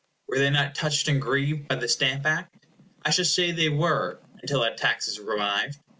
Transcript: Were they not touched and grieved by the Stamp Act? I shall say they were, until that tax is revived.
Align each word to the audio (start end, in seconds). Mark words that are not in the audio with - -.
Were 0.27 0.39
they 0.39 0.49
not 0.49 0.73
touched 0.73 1.07
and 1.09 1.21
grieved 1.21 1.67
by 1.67 1.75
the 1.75 1.87
Stamp 1.87 2.25
Act? 2.25 2.65
I 3.05 3.11
shall 3.11 3.23
say 3.23 3.51
they 3.51 3.69
were, 3.69 4.19
until 4.41 4.61
that 4.61 4.75
tax 4.77 5.07
is 5.07 5.19
revived. 5.19 5.77